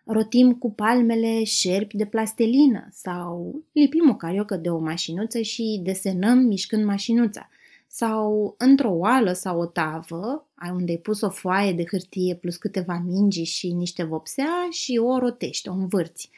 rotim 0.06 0.54
cu 0.54 0.72
palmele 0.72 1.44
șerpi 1.44 1.98
de 1.98 2.06
plastelină 2.06 2.88
sau 2.92 3.62
lipim 3.72 4.10
o 4.10 4.16
cariocă 4.16 4.56
de 4.56 4.70
o 4.70 4.80
mașinuță 4.80 5.42
și 5.42 5.80
desenăm 5.84 6.38
mișcând 6.38 6.86
mașinuța. 6.86 7.50
Sau 7.88 8.56
într-o 8.58 8.92
oală 8.92 9.34
sau 9.34 9.60
o 9.60 9.66
tavă, 9.66 10.48
ai 10.56 10.70
unde 10.70 10.92
ai 10.92 10.98
pus 10.98 11.22
o 11.22 11.30
foaie 11.30 11.74
de 11.74 11.84
hârtie 11.92 12.36
plus 12.36 12.58
câteva 12.58 13.04
mingi 13.06 13.44
și 13.44 13.72
niște 13.72 14.04
vopsea 14.04 14.68
și 14.72 15.00
o 15.04 15.18
rotești, 15.18 15.70
o 15.70 15.74
învârți. 15.74 16.30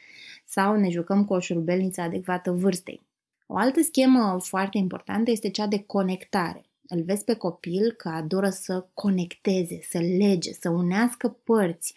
Sau 0.44 0.76
ne 0.76 0.88
jucăm 0.90 1.24
cu 1.24 1.34
o 1.34 1.40
șurubelniță 1.40 2.00
adecvată 2.00 2.52
vârstei. 2.52 3.07
O 3.50 3.56
altă 3.56 3.82
schemă 3.82 4.38
foarte 4.42 4.78
importantă 4.78 5.30
este 5.30 5.50
cea 5.50 5.66
de 5.66 5.82
conectare. 5.86 6.64
Îl 6.88 7.02
vezi 7.02 7.24
pe 7.24 7.34
copil 7.34 7.92
că 7.92 8.08
adoră 8.08 8.48
să 8.48 8.86
conecteze, 8.94 9.78
să 9.82 9.98
lege, 9.98 10.52
să 10.52 10.70
unească 10.70 11.38
părți, 11.44 11.94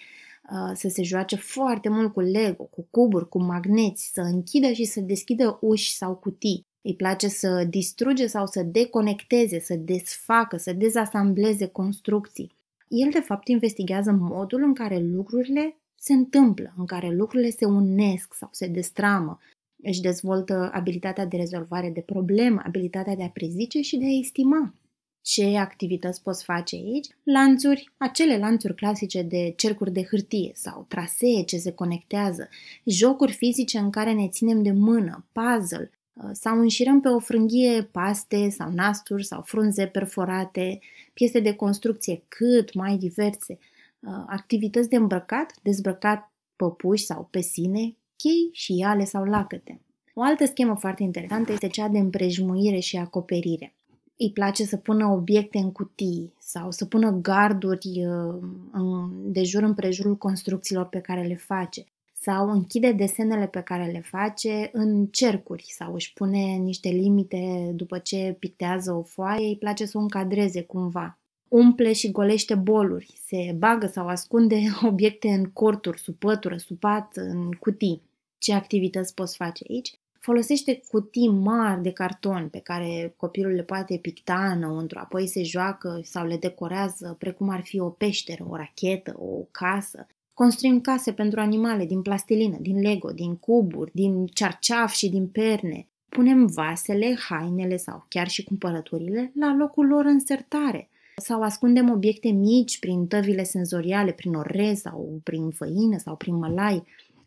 uh, 0.51 0.72
să 0.74 0.88
se 0.88 1.03
joace 1.03 1.36
foarte 1.36 1.89
mult 1.89 2.13
cu 2.13 2.20
Lego, 2.20 2.63
cu 2.63 2.88
cuburi, 2.89 3.29
cu 3.29 3.41
magneți, 3.43 4.12
să 4.13 4.22
închidă 4.22 4.72
și 4.72 4.84
să 4.84 5.00
deschidă 5.00 5.58
uși 5.62 5.96
sau 5.96 6.15
cutii. 6.15 6.65
Îi 6.81 6.96
place 6.96 7.27
să 7.27 7.65
distruge 7.70 8.27
sau 8.27 8.46
să 8.46 8.63
deconecteze, 8.63 9.60
să 9.60 9.75
desfacă, 9.75 10.58
să 10.58 10.74
dezasambleze 10.74 11.67
construcții. 11.67 12.51
El, 12.88 13.10
de 13.12 13.20
fapt, 13.20 13.48
investigează 13.48 14.12
modul 14.12 14.63
în 14.63 14.74
care 14.74 14.98
lucrurile 14.98 15.75
se 15.96 16.13
întâmplă, 16.13 16.74
în 16.77 16.86
care 16.86 17.10
lucrurile 17.10 17.50
se 17.50 17.65
unesc 17.65 18.34
sau 18.34 18.50
se 18.51 18.67
destramă. 18.67 19.39
Își 19.83 20.01
dezvoltă 20.01 20.69
abilitatea 20.73 21.25
de 21.25 21.38
rezolvare 21.38 21.89
de 21.89 22.01
probleme, 22.01 22.61
abilitatea 22.65 23.15
de 23.15 23.23
a 23.23 23.29
prezice 23.29 23.81
și 23.81 23.97
de 23.97 24.05
a 24.05 24.17
estima. 24.19 24.73
Ce 25.21 25.57
activități 25.57 26.21
poți 26.21 26.43
face 26.43 26.75
aici? 26.75 27.07
Lanțuri, 27.23 27.91
acele 27.97 28.38
lanțuri 28.38 28.75
clasice 28.75 29.21
de 29.21 29.53
cercuri 29.55 29.91
de 29.91 30.03
hârtie 30.03 30.51
sau 30.53 30.85
trasee 30.88 31.43
ce 31.43 31.57
se 31.57 31.71
conectează, 31.71 32.50
jocuri 32.85 33.31
fizice 33.31 33.77
în 33.77 33.89
care 33.89 34.13
ne 34.13 34.27
ținem 34.27 34.63
de 34.63 34.71
mână, 34.71 35.25
puzzle, 35.31 35.91
uh, 36.13 36.29
sau 36.31 36.59
înșirăm 36.59 37.01
pe 37.01 37.07
o 37.07 37.19
frânghie 37.19 37.89
paste 37.91 38.50
sau 38.50 38.71
nasturi 38.71 39.25
sau 39.25 39.41
frunze 39.41 39.85
perforate, 39.85 40.79
piese 41.13 41.39
de 41.39 41.53
construcție 41.53 42.23
cât 42.27 42.73
mai 42.73 42.97
diverse, 42.97 43.57
uh, 44.00 44.23
activități 44.27 44.89
de 44.89 44.95
îmbrăcat, 44.95 45.53
dezbrăcat 45.63 46.31
păpuși 46.55 47.05
sau 47.05 47.27
pe 47.31 47.41
sine, 47.41 47.95
chei 48.21 48.49
și 48.51 48.77
iale 48.77 49.03
sau 49.03 49.23
lacăte. 49.23 49.81
O 50.13 50.21
altă 50.21 50.45
schemă 50.45 50.75
foarte 50.75 51.03
interesantă 51.03 51.51
este 51.51 51.67
cea 51.67 51.87
de 51.87 51.97
împrejmuire 51.97 52.79
și 52.79 52.97
acoperire 52.97 53.75
îi 54.21 54.31
place 54.31 54.65
să 54.65 54.77
pună 54.77 55.05
obiecte 55.05 55.57
în 55.57 55.71
cutii 55.71 56.33
sau 56.39 56.71
să 56.71 56.85
pună 56.85 57.11
garduri 57.11 58.05
uh, 58.05 59.09
de 59.23 59.43
jur 59.43 59.63
împrejurul 59.63 60.15
construcțiilor 60.15 60.85
pe 60.85 60.99
care 60.99 61.21
le 61.21 61.35
face 61.35 61.85
sau 62.13 62.49
închide 62.49 62.91
desenele 62.91 63.47
pe 63.47 63.61
care 63.61 63.91
le 63.91 63.99
face 63.99 64.69
în 64.73 65.05
cercuri 65.05 65.65
sau 65.67 65.93
își 65.93 66.13
pune 66.13 66.55
niște 66.55 66.89
limite 66.89 67.71
după 67.75 67.97
ce 67.97 68.35
pictează 68.39 68.93
o 68.93 69.01
foaie, 69.01 69.47
îi 69.47 69.57
place 69.57 69.85
să 69.85 69.97
o 69.97 70.01
încadreze 70.01 70.61
cumva. 70.61 71.19
Umple 71.47 71.93
și 71.93 72.11
golește 72.11 72.55
boluri, 72.55 73.13
se 73.25 73.55
bagă 73.57 73.87
sau 73.87 74.07
ascunde 74.07 74.61
obiecte 74.89 75.29
în 75.29 75.45
corturi, 75.45 75.99
sub 75.99 76.15
pătură, 76.15 76.57
sub 76.57 76.79
pat, 76.79 77.11
în 77.15 77.51
cutii. 77.51 78.01
Ce 78.41 78.53
activități 78.53 79.13
poți 79.13 79.36
face 79.36 79.65
aici? 79.69 80.00
Folosește 80.19 80.81
cutii 80.89 81.29
mari 81.29 81.81
de 81.81 81.91
carton 81.91 82.48
pe 82.50 82.60
care 82.60 83.13
copilul 83.17 83.51
le 83.51 83.63
poate 83.63 83.98
picta 83.98 84.51
înăuntru, 84.51 85.00
apoi 85.00 85.27
se 85.27 85.43
joacă 85.43 86.00
sau 86.03 86.25
le 86.25 86.38
decorează 86.38 87.15
precum 87.19 87.50
ar 87.50 87.62
fi 87.63 87.79
o 87.79 87.89
peșteră, 87.89 88.45
o 88.50 88.55
rachetă, 88.55 89.15
o 89.19 89.45
casă. 89.51 90.07
Construim 90.33 90.81
case 90.81 91.12
pentru 91.12 91.39
animale 91.39 91.86
din 91.86 92.01
plastilină, 92.01 92.57
din 92.60 92.79
Lego, 92.79 93.12
din 93.12 93.36
cuburi, 93.36 93.91
din 93.93 94.25
cerceaf 94.25 94.91
și 94.91 95.10
din 95.10 95.27
perne. 95.27 95.88
Punem 96.10 96.45
vasele, 96.45 97.17
hainele 97.29 97.77
sau 97.77 98.05
chiar 98.10 98.27
și 98.27 98.43
cumpărăturile 98.43 99.31
la 99.36 99.55
locul 99.55 99.88
lor 99.88 100.05
în 100.05 100.19
sertare. 100.19 100.89
Sau 101.15 101.41
ascundem 101.41 101.89
obiecte 101.89 102.29
mici 102.29 102.79
prin 102.79 103.07
tăvile 103.07 103.43
senzoriale, 103.43 104.12
prin 104.12 104.33
orez 104.33 104.79
sau 104.79 105.19
prin 105.24 105.50
făină 105.50 105.98
sau 105.98 106.15
prin 106.15 106.36
mălai. 106.36 106.83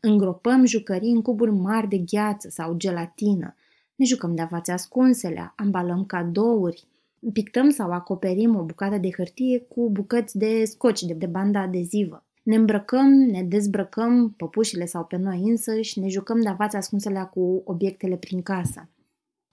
Îngropăm 0.06 0.64
jucării 0.64 1.10
în 1.10 1.22
cuburi 1.22 1.50
mari 1.50 1.88
de 1.88 1.98
gheață 1.98 2.48
sau 2.48 2.74
gelatină. 2.76 3.54
Ne 3.94 4.04
jucăm 4.04 4.34
de 4.34 4.42
avați 4.42 4.70
ascunsele, 4.70 5.52
ambalăm 5.56 6.04
cadouri, 6.04 6.86
pictăm 7.32 7.70
sau 7.70 7.92
acoperim 7.92 8.56
o 8.56 8.62
bucată 8.62 8.98
de 8.98 9.10
hârtie 9.16 9.58
cu 9.58 9.90
bucăți 9.90 10.38
de 10.38 10.64
scoci, 10.64 11.02
de, 11.02 11.12
de 11.12 11.26
bandă 11.26 11.58
adezivă. 11.58 12.24
Ne 12.42 12.56
îmbrăcăm, 12.56 13.08
ne 13.08 13.42
dezbrăcăm, 13.42 14.34
păpușile 14.36 14.86
sau 14.86 15.04
pe 15.04 15.16
noi 15.16 15.42
însăși, 15.42 16.00
ne 16.00 16.08
jucăm 16.08 16.40
de 16.40 16.48
avați 16.48 16.76
ascunselea 16.76 17.24
cu 17.24 17.62
obiectele 17.64 18.16
prin 18.16 18.42
casă. 18.42 18.88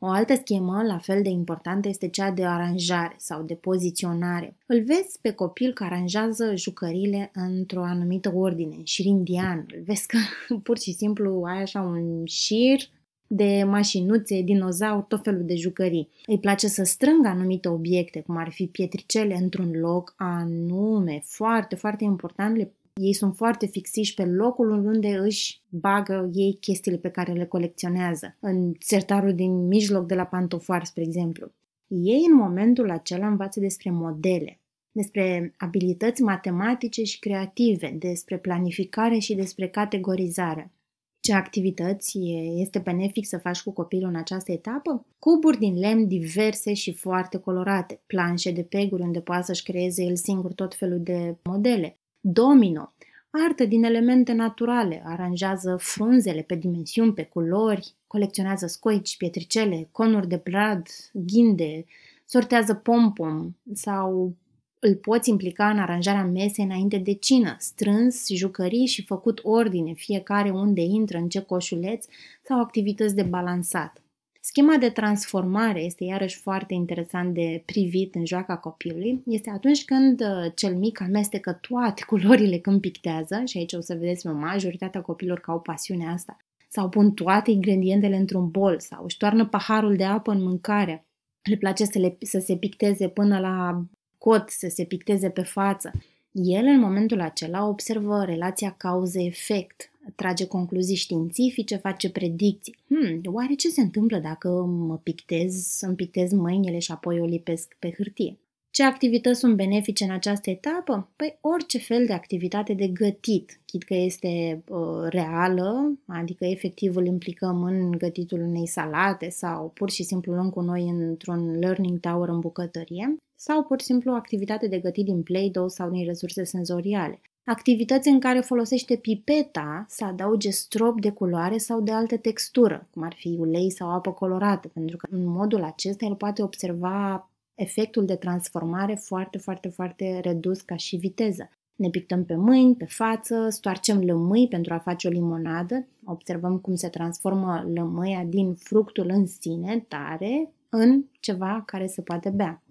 O 0.03 0.08
altă 0.08 0.36
schemă, 0.36 0.84
la 0.84 0.98
fel 0.98 1.22
de 1.22 1.29
importantă, 1.29 1.88
este 1.88 2.08
cea 2.08 2.31
de 2.31 2.46
aranjare 2.46 3.15
sau 3.17 3.43
de 3.43 3.53
poziționare. 3.53 4.55
Îl 4.65 4.84
vezi 4.84 5.20
pe 5.22 5.31
copil 5.31 5.74
că 5.74 5.84
aranjează 5.84 6.55
jucările 6.55 7.31
într-o 7.34 7.84
anumită 7.84 8.31
ordine, 8.36 8.75
șir 8.84 9.05
indian. 9.05 9.65
Îl 9.75 9.81
vezi 9.86 10.05
că 10.08 10.17
pur 10.63 10.79
și 10.79 10.91
simplu 10.91 11.43
ai 11.46 11.62
așa 11.62 11.81
un 11.81 12.25
șir 12.25 12.79
de 13.27 13.63
mașinuțe, 13.67 14.41
dinozauri, 14.41 15.05
tot 15.08 15.24
felul 15.24 15.46
de 15.46 15.55
jucării. 15.55 16.10
Îi 16.25 16.39
place 16.39 16.67
să 16.67 16.84
strângă 16.84 17.27
anumite 17.27 17.67
obiecte, 17.67 18.22
cum 18.22 18.38
ar 18.38 18.51
fi 18.51 18.67
pietricele, 18.67 19.36
într-un 19.36 19.72
loc 19.72 20.13
anume. 20.17 21.22
Foarte, 21.25 21.75
foarte 21.75 22.03
important, 22.03 22.58
le 22.58 22.74
ei 22.93 23.13
sunt 23.13 23.36
foarte 23.36 23.65
fixiși 23.65 24.13
pe 24.13 24.25
locul 24.25 24.71
unde 24.71 25.17
își 25.17 25.62
bagă 25.69 26.29
ei 26.33 26.57
chestiile 26.60 26.98
pe 26.98 27.10
care 27.10 27.33
le 27.33 27.45
colecționează. 27.45 28.36
În 28.39 28.74
sertarul 28.79 29.33
din 29.36 29.67
mijloc 29.67 30.05
de 30.05 30.15
la 30.15 30.25
pantofoar, 30.25 30.86
spre 30.86 31.03
exemplu. 31.03 31.51
Ei 31.88 32.25
în 32.29 32.36
momentul 32.36 32.89
acela 32.89 33.27
învață 33.27 33.60
despre 33.60 33.91
modele, 33.91 34.60
despre 34.91 35.53
abilități 35.57 36.21
matematice 36.21 37.03
și 37.03 37.19
creative, 37.19 37.95
despre 38.00 38.38
planificare 38.38 39.17
și 39.17 39.36
despre 39.36 39.67
categorizare. 39.67 40.71
Ce 41.19 41.33
activități 41.33 42.19
este 42.55 42.79
benefic 42.79 43.25
să 43.25 43.38
faci 43.38 43.62
cu 43.62 43.71
copilul 43.71 44.10
în 44.10 44.15
această 44.15 44.51
etapă? 44.51 45.05
Cuburi 45.19 45.57
din 45.57 45.79
lemn 45.79 46.07
diverse 46.07 46.74
și 46.74 46.93
foarte 46.93 47.38
colorate, 47.38 48.01
planșe 48.07 48.51
de 48.51 48.63
peguri 48.63 49.01
unde 49.01 49.21
poate 49.21 49.43
să-și 49.43 49.63
creeze 49.63 50.03
el 50.03 50.15
singur 50.15 50.53
tot 50.53 50.75
felul 50.75 51.00
de 51.03 51.36
modele, 51.43 51.98
domino, 52.22 52.94
artă 53.30 53.66
din 53.66 53.84
elemente 53.84 54.34
naturale, 54.34 55.01
aranjează 55.06 55.75
frunzele 55.80 56.42
pe 56.42 56.56
dimensiuni, 56.56 57.13
pe 57.13 57.24
culori, 57.24 57.94
colecționează 58.08 58.68
scoici, 58.68 59.18
pietricele, 59.18 59.88
conuri 59.92 60.28
de 60.28 60.42
brad, 60.44 60.88
ghinde, 61.13 61.86
sortează 62.25 62.74
pompom 62.74 63.51
sau 63.74 64.36
îl 64.80 64.96
poți 64.96 65.30
implica 65.30 65.70
în 65.70 65.80
aranjarea 65.80 66.25
mesei 66.25 66.66
înainte 66.66 66.98
de 66.98 67.13
cină, 67.13 67.56
strâns 67.60 68.28
jucării 68.28 68.86
și 68.86 69.06
făcut 69.06 69.40
ordine, 69.44 69.94
fiecare 69.94 70.50
unde 70.50 70.82
intră, 70.82 71.18
în 71.18 71.30
ce 71.30 71.42
coșuleț 71.42 72.06
sau 72.44 72.60
activități 72.60 73.16
de 73.16 73.24
balansat. 73.24 74.01
Schema 74.43 74.77
de 74.77 74.89
transformare 74.89 75.83
este 75.83 76.03
iarăși 76.03 76.38
foarte 76.38 76.74
interesant 76.74 77.33
de 77.33 77.63
privit 77.65 78.15
în 78.15 78.25
joaca 78.25 78.57
copilului. 78.57 79.21
Este 79.25 79.50
atunci 79.50 79.86
când 79.86 80.21
uh, 80.21 80.51
cel 80.55 80.75
mic 80.75 81.01
amestecă 81.01 81.53
toate 81.53 82.03
culorile 82.07 82.57
când 82.57 82.81
pictează, 82.81 83.41
și 83.45 83.57
aici 83.57 83.74
o 83.74 83.81
să 83.81 83.93
vedeți 83.93 84.27
majoritatea 84.27 85.01
copilor 85.01 85.39
că 85.39 85.51
au 85.51 85.60
pasiunea 85.60 86.12
asta, 86.12 86.38
sau 86.69 86.89
pun 86.89 87.12
toate 87.12 87.51
ingredientele 87.51 88.15
într-un 88.15 88.50
bol, 88.50 88.79
sau 88.79 89.03
își 89.03 89.17
toarnă 89.17 89.45
paharul 89.45 89.95
de 89.95 90.05
apă 90.05 90.31
în 90.31 90.43
mâncare. 90.43 91.05
Le 91.50 91.55
place 91.55 91.86
să, 91.86 92.00
le, 92.00 92.17
să 92.19 92.39
se 92.39 92.55
picteze 92.55 93.10
până 93.10 93.39
la 93.39 93.83
cot, 94.17 94.50
să 94.50 94.67
se 94.69 94.86
picteze 94.86 95.29
pe 95.29 95.41
față. 95.41 95.91
El, 96.31 96.65
în 96.65 96.79
momentul 96.79 97.21
acela, 97.21 97.67
observă 97.67 98.23
relația 98.23 98.75
cauză-efect, 98.77 99.91
trage 100.15 100.45
concluzii 100.45 100.95
științifice, 100.95 101.75
face 101.75 102.09
predicții. 102.09 102.77
Hmm, 102.88 103.21
oare 103.25 103.53
ce 103.53 103.69
se 103.69 103.81
întâmplă 103.81 104.17
dacă 104.17 104.50
mă 104.65 104.97
pictez, 104.97 105.79
îmi 105.81 105.95
pictez 105.95 106.31
mâinile 106.31 106.79
și 106.79 106.91
apoi 106.91 107.19
o 107.19 107.25
lipesc 107.25 107.75
pe 107.79 107.93
hârtie? 107.97 108.38
Ce 108.72 108.84
activități 108.84 109.40
sunt 109.40 109.56
benefice 109.56 110.04
în 110.04 110.12
această 110.12 110.50
etapă? 110.50 111.10
Păi 111.16 111.38
orice 111.42 111.78
fel 111.78 112.06
de 112.06 112.13
activitate 112.13 112.74
de 112.74 112.88
gătit, 112.88 113.60
chit 113.66 113.84
că 113.84 113.94
este 113.94 114.63
uh, 114.70 115.08
reală, 115.10 116.00
adică 116.08 116.46
efectiv 116.46 116.96
îl 116.96 117.06
implicăm 117.06 117.63
în 117.63 117.92
gătitul 117.92 118.40
unei 118.40 118.68
salate 118.68 119.30
sau 119.30 119.72
pur 119.74 119.90
și 119.90 120.04
simplu 120.04 120.34
luăm 120.34 120.50
cu 120.50 120.62
noi 120.62 120.90
într-un 120.90 121.60
learning 121.60 122.00
tower 122.00 122.30
în 122.30 122.40
bucătărie, 122.40 123.16
sau 123.36 123.63
pur 123.63 123.80
și 123.80 123.86
simplu 123.86 124.12
o 124.12 124.16
activitate 124.16 124.68
de 124.68 124.80
gătit 124.80 125.06
din 125.06 125.24
Play-Doh 125.24 125.70
sau 125.70 125.90
din 125.90 126.06
resurse 126.06 126.44
senzoriale. 126.44 127.22
activități 127.46 128.10
în 128.10 128.20
care 128.20 128.40
folosește 128.40 128.96
pipeta 128.96 129.86
să 129.90 130.06
adauge 130.06 130.50
strop 130.50 131.01
de 131.01 131.12
culoare 131.12 131.58
sau 131.58 131.82
de 131.82 131.92
altă 131.92 132.18
textură, 132.18 132.88
cum 132.92 133.04
ar 133.04 133.13
fi 133.18 133.36
ulei 133.40 133.72
sau 133.72 133.90
apă 133.90 134.12
colorată, 134.12 134.68
pentru 134.68 134.98
că 134.98 135.08
în 135.12 135.25
modul 135.25 135.63
acesta 135.63 136.06
el 136.06 136.16
poate 136.16 136.44
observa 136.44 137.30
efectul 137.62 138.06
de 138.06 138.15
transformare 138.15 138.96
foarte, 138.96 139.38
foarte, 139.38 139.70
foarte 139.70 140.20
redus 140.20 140.62
ca 140.62 140.75
și 140.75 140.96
viteză. 140.96 141.50
Ne 141.75 141.89
pictăm 141.89 142.25
pe 142.25 142.36
mâini, 142.36 142.75
pe 142.75 142.86
față, 142.86 143.48
stoarcem 143.50 144.01
lămâi 144.03 144.48
pentru 144.48 144.74
a 144.74 144.77
face 144.77 145.08
o 145.08 145.12
limonadă, 145.12 145.88
observăm 146.06 146.58
cum 146.58 146.75
se 146.75 146.89
transformă 146.89 147.72
lămâia 147.74 148.24
din 148.24 148.53
fructul 148.53 149.10
în 149.10 149.25
sine, 149.25 149.86
tare, 149.88 150.53
în 150.70 151.03
ceva 151.20 151.63
care 151.65 151.88
se 151.88 152.01
poate 152.01 152.30
bea. 152.30 152.63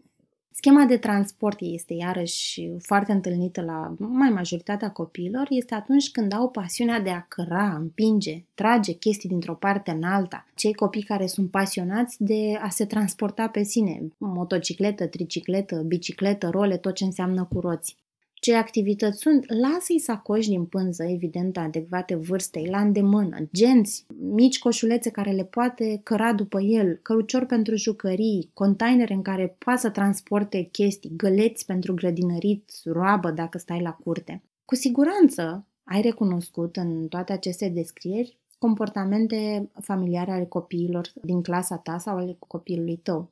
Schema 0.53 0.85
de 0.85 0.97
transport 0.97 1.59
este 1.61 1.95
iarăși 1.95 2.71
foarte 2.79 3.13
întâlnită 3.13 3.63
la 3.63 3.95
mai 3.99 4.31
majoritatea 4.31 4.91
copiilor, 4.91 5.47
este 5.51 5.75
atunci 5.75 6.11
când 6.11 6.33
au 6.33 6.49
pasiunea 6.49 7.01
de 7.01 7.11
a 7.11 7.21
căra, 7.21 7.75
împinge, 7.75 8.45
trage 8.55 8.93
chestii 8.93 9.29
dintr-o 9.29 9.55
parte 9.55 9.91
în 9.91 10.03
alta. 10.03 10.47
Cei 10.55 10.75
copii 10.75 11.03
care 11.03 11.27
sunt 11.27 11.51
pasionați 11.51 12.17
de 12.25 12.59
a 12.61 12.69
se 12.69 12.85
transporta 12.85 13.49
pe 13.49 13.63
sine, 13.63 14.03
motocicletă, 14.19 15.07
tricicletă, 15.07 15.77
bicicletă, 15.77 16.49
role, 16.49 16.77
tot 16.77 16.95
ce 16.95 17.05
înseamnă 17.05 17.45
cu 17.45 17.61
roți 17.61 17.97
ce 18.41 18.55
activități 18.55 19.19
sunt, 19.19 19.45
lasă-i 19.53 19.99
sacoși 19.99 20.49
din 20.49 20.65
pânză, 20.65 21.05
evident, 21.05 21.57
adecvate 21.57 22.15
vârstei, 22.15 22.67
la 22.67 22.81
îndemână, 22.81 23.37
genți, 23.55 24.07
mici 24.19 24.59
coșulețe 24.59 25.11
care 25.11 25.31
le 25.31 25.45
poate 25.45 26.01
căra 26.05 26.33
după 26.33 26.61
el, 26.61 26.99
cărucior 27.03 27.45
pentru 27.45 27.77
jucării, 27.77 28.51
containere 28.55 29.15
în 29.15 29.23
care 29.23 29.57
poate 29.59 29.81
să 29.81 29.91
transporte 29.91 30.63
chestii, 30.63 31.13
găleți 31.17 31.67
pentru 31.67 31.95
grădinărit, 31.95 32.71
roabă 32.85 33.31
dacă 33.31 33.59
stai 33.59 33.81
la 33.81 33.93
curte. 33.93 34.43
Cu 34.65 34.75
siguranță 34.75 35.67
ai 35.85 36.01
recunoscut 36.01 36.77
în 36.77 37.09
toate 37.09 37.33
aceste 37.33 37.69
descrieri 37.69 38.39
comportamente 38.59 39.71
familiare 39.81 40.31
ale 40.31 40.45
copiilor 40.45 41.13
din 41.23 41.43
clasa 41.43 41.77
ta 41.77 41.99
sau 41.99 42.17
ale 42.17 42.37
copilului 42.39 42.97
tău. 42.97 43.31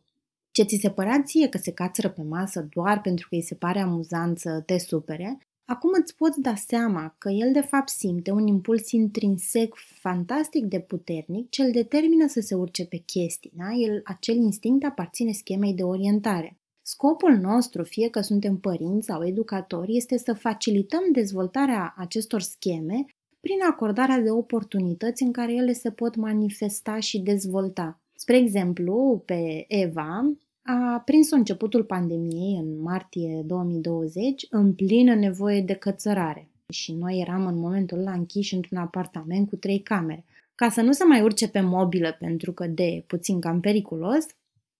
Ce 0.58 0.64
ți 0.64 0.78
se 0.80 0.90
părea 0.90 1.22
ție 1.22 1.48
că 1.48 1.58
se 1.58 1.72
cațără 1.72 2.08
pe 2.08 2.22
masă 2.22 2.68
doar 2.74 3.00
pentru 3.00 3.28
că 3.28 3.34
îi 3.34 3.42
se 3.42 3.54
pare 3.54 3.78
amuzant 3.78 4.38
să 4.38 4.62
te 4.66 4.78
supere, 4.78 5.38
acum 5.64 5.90
îți 6.00 6.14
poți 6.14 6.40
da 6.40 6.54
seama 6.54 7.14
că 7.18 7.28
el 7.28 7.52
de 7.52 7.60
fapt 7.60 7.88
simte 7.88 8.30
un 8.30 8.46
impuls 8.46 8.90
intrinsec 8.90 9.74
fantastic 10.00 10.64
de 10.64 10.80
puternic 10.80 11.50
ce 11.50 11.62
îl 11.62 11.70
determină 11.70 12.26
să 12.26 12.40
se 12.40 12.54
urce 12.54 12.86
pe 12.86 12.96
chestii. 12.96 13.52
Da? 13.54 13.72
El, 13.72 14.00
acel 14.04 14.36
instinct 14.36 14.84
aparține 14.84 15.32
schemei 15.32 15.74
de 15.74 15.82
orientare. 15.82 16.56
Scopul 16.82 17.36
nostru, 17.36 17.82
fie 17.82 18.08
că 18.08 18.20
suntem 18.20 18.56
părinți 18.56 19.06
sau 19.06 19.26
educatori, 19.26 19.96
este 19.96 20.16
să 20.16 20.32
facilităm 20.32 21.02
dezvoltarea 21.12 21.94
acestor 21.96 22.40
scheme 22.40 23.04
prin 23.40 23.58
acordarea 23.70 24.18
de 24.18 24.30
oportunități 24.30 25.22
în 25.22 25.32
care 25.32 25.52
ele 25.52 25.72
se 25.72 25.90
pot 25.90 26.16
manifesta 26.16 26.98
și 26.98 27.18
dezvolta. 27.18 28.00
Spre 28.14 28.36
exemplu, 28.36 29.22
pe 29.26 29.64
Eva 29.68 30.32
a 30.70 31.02
prins 31.04 31.30
începutul 31.30 31.84
pandemiei 31.84 32.56
în 32.56 32.80
martie 32.80 33.42
2020 33.46 34.46
în 34.50 34.74
plină 34.74 35.14
nevoie 35.14 35.60
de 35.60 35.72
cățărare 35.72 36.48
și 36.72 36.92
noi 36.92 37.20
eram 37.20 37.46
în 37.46 37.58
momentul 37.58 37.98
ăla 37.98 38.12
închiși 38.12 38.54
într-un 38.54 38.78
apartament 38.78 39.48
cu 39.48 39.56
trei 39.56 39.78
camere. 39.78 40.24
Ca 40.54 40.68
să 40.68 40.80
nu 40.80 40.92
se 40.92 41.04
mai 41.04 41.22
urce 41.22 41.48
pe 41.48 41.60
mobilă 41.60 42.16
pentru 42.18 42.52
că 42.52 42.66
de 42.66 43.04
puțin 43.06 43.40
cam 43.40 43.60
periculos, 43.60 44.26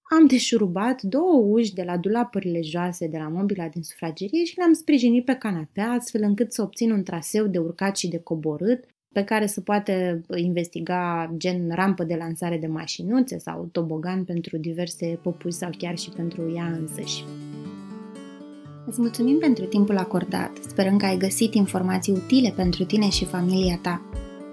am 0.02 0.26
deșurubat 0.26 1.02
două 1.02 1.35
uși 1.35 1.75
de 1.75 1.83
la 1.83 1.97
dulapările 1.97 2.61
joase 2.61 3.07
de 3.07 3.18
la 3.18 3.28
mobila 3.28 3.68
din 3.68 3.83
sufragerie 3.83 4.45
și 4.45 4.57
le-am 4.57 4.73
sprijinit 4.73 5.25
pe 5.25 5.35
canapea 5.35 5.90
astfel 5.90 6.23
încât 6.23 6.52
să 6.52 6.62
obțin 6.62 6.90
un 6.90 7.02
traseu 7.02 7.47
de 7.47 7.59
urcat 7.59 7.97
și 7.97 8.09
de 8.09 8.18
coborât 8.18 8.85
pe 9.12 9.22
care 9.22 9.46
se 9.46 9.60
poate 9.60 10.20
investiga 10.36 11.32
gen 11.36 11.70
rampă 11.70 12.04
de 12.04 12.14
lansare 12.14 12.58
de 12.58 12.66
mașinuțe 12.66 13.38
sau 13.38 13.68
tobogan 13.72 14.24
pentru 14.24 14.56
diverse 14.56 15.18
popuși 15.22 15.56
sau 15.56 15.70
chiar 15.78 15.98
și 15.98 16.10
pentru 16.10 16.52
ea 16.54 16.76
însăși. 16.80 17.24
Îți 18.86 19.00
mulțumim 19.00 19.38
pentru 19.38 19.64
timpul 19.64 19.96
acordat, 19.96 20.50
sperăm 20.68 20.96
că 20.96 21.06
ai 21.06 21.16
găsit 21.16 21.54
informații 21.54 22.12
utile 22.12 22.52
pentru 22.56 22.85
tine 22.85 23.09
și 23.09 23.24
familia 23.24 23.78
ta. 23.83 24.02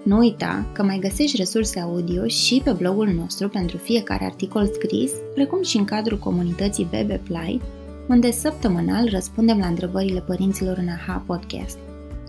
Nu 0.04 0.16
uita 0.16 0.66
că 0.72 0.82
mai 0.82 0.98
găsești 0.98 1.36
resurse 1.36 1.80
audio 1.80 2.26
și 2.26 2.60
pe 2.64 2.72
blogul 2.72 3.08
nostru 3.08 3.48
pentru 3.48 3.76
fiecare 3.76 4.24
articol 4.24 4.66
scris, 4.66 5.12
precum 5.34 5.62
și 5.62 5.76
în 5.76 5.84
cadrul 5.84 6.18
comunității 6.18 6.84
BBPly, 6.84 7.60
unde 8.08 8.30
săptămânal 8.30 9.08
răspundem 9.10 9.58
la 9.58 9.66
întrebările 9.66 10.20
părinților 10.20 10.76
în 10.76 10.88
AHA 10.88 11.22
Podcast. 11.26 11.78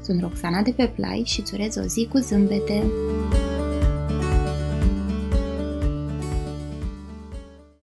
Sunt 0.07 0.21
Roxana 0.21 0.61
de 0.61 0.71
pe 0.71 0.87
Play 0.95 1.23
și 1.25 1.39
îți 1.39 1.53
urez 1.53 1.75
o 1.75 1.81
zi 1.81 2.07
cu 2.11 2.17
zâmbete! 2.17 2.83